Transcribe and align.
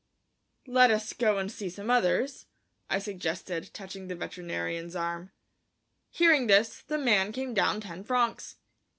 "Let 0.65 0.89
us 0.89 1.13
go 1.13 1.37
and 1.37 1.51
see 1.51 1.69
some 1.69 1.91
others," 1.91 2.47
I 2.89 2.97
suggested, 2.97 3.71
touching 3.71 4.07
the 4.07 4.15
veterinarian's 4.15 4.95
arm. 4.95 5.31
Hearing 6.09 6.47
this, 6.47 6.81
the 6.81 6.97
man 6.97 7.31
came 7.31 7.53
down 7.53 7.81
ten 7.81 8.03
francs. 8.03 8.55